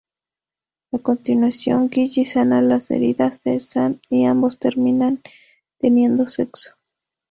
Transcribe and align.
A 0.93 0.97
continuación, 0.97 1.91
Gilly 1.91 2.25
sana 2.25 2.63
las 2.63 2.89
heridas 2.89 3.43
de 3.43 3.59
Sam 3.59 3.99
y 4.09 4.25
ambos 4.25 4.57
terminan 4.57 5.21
teniendo 5.77 6.25
sexo. 6.25 6.71